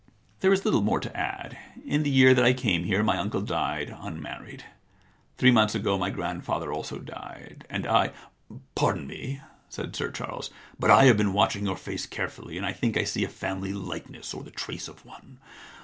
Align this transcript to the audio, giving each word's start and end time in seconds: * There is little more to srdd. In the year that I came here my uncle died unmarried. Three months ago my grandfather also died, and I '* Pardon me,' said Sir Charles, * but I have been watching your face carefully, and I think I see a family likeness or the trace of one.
* 0.21 0.39
There 0.41 0.51
is 0.51 0.65
little 0.65 0.81
more 0.81 0.99
to 0.99 1.11
srdd. 1.11 1.55
In 1.85 2.01
the 2.01 2.09
year 2.09 2.33
that 2.33 2.43
I 2.43 2.53
came 2.53 2.85
here 2.85 3.03
my 3.03 3.19
uncle 3.19 3.41
died 3.41 3.95
unmarried. 3.95 4.63
Three 5.37 5.51
months 5.51 5.75
ago 5.75 5.95
my 5.95 6.09
grandfather 6.09 6.73
also 6.73 6.97
died, 6.97 7.67
and 7.69 7.85
I 7.85 8.09
'* 8.57 8.73
Pardon 8.75 9.05
me,' 9.05 9.41
said 9.69 9.95
Sir 9.95 10.09
Charles, 10.09 10.49
* 10.65 10.79
but 10.79 10.89
I 10.89 11.05
have 11.05 11.17
been 11.17 11.33
watching 11.33 11.67
your 11.67 11.77
face 11.77 12.07
carefully, 12.07 12.57
and 12.57 12.65
I 12.65 12.73
think 12.73 12.97
I 12.97 13.03
see 13.03 13.23
a 13.23 13.29
family 13.29 13.73
likeness 13.73 14.33
or 14.33 14.41
the 14.41 14.49
trace 14.49 14.87
of 14.87 15.05
one. 15.05 15.37